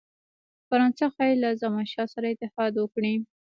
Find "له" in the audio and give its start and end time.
1.43-1.49